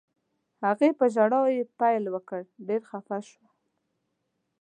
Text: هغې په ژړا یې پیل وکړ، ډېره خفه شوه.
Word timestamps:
هغې 0.65 0.89
په 0.99 1.05
ژړا 1.13 1.41
یې 1.55 1.63
پیل 1.79 2.03
وکړ، 2.13 2.41
ډېره 2.67 2.85
خفه 2.89 3.17
شوه. 3.29 3.47